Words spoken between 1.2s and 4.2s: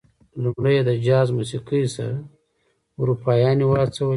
موسيقۍ سره اروپايانې وهڅولې.